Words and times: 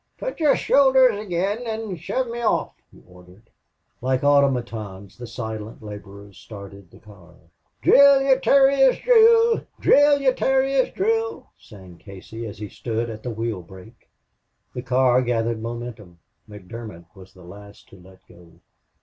"Put 0.17 0.39
yer 0.39 0.55
shoulders 0.55 1.11
ag'in' 1.11 1.67
an' 1.67 1.95
shove 1.97 2.27
me 2.27 2.41
off," 2.41 2.73
he 2.91 3.03
ordered. 3.05 3.51
Like 4.01 4.23
automatons 4.23 5.15
the 5.15 5.27
silent 5.27 5.83
laborers 5.83 6.39
started 6.39 6.89
the 6.89 6.97
car. 6.97 7.35
"Drill, 7.83 8.19
ye 8.19 8.35
terriers, 8.39 8.97
drill! 8.97 9.63
Drill, 9.79 10.19
ye 10.19 10.33
terriers, 10.33 10.91
drill!" 10.91 11.49
sang 11.59 11.99
Casey, 11.99 12.47
as 12.47 12.57
he 12.57 12.67
stood 12.67 13.11
at 13.11 13.21
the 13.21 13.29
wheel 13.29 13.61
brake. 13.61 14.09
The 14.73 14.81
car 14.81 15.21
gathered 15.21 15.61
momentum. 15.61 16.17
McDermott 16.49 17.05
was 17.13 17.35
the 17.35 17.43
last 17.43 17.87
to 17.89 17.97
let 17.99 18.27
go. 18.27 18.53